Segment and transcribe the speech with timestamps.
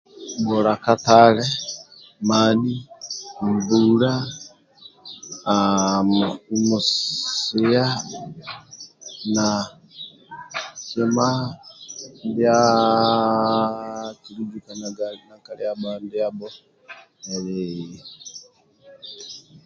[0.45, 1.45] Gula katali
[2.27, 2.73] mani
[3.51, 4.11] mbula
[5.45, 6.03] haaa
[6.67, 7.85] musia
[9.33, 9.47] na
[10.87, 11.29] kima
[12.27, 12.57] ndia
[14.07, 15.07] akilujukanaga
[15.45, 16.49] ka lindiabho
[17.33, 17.63] eli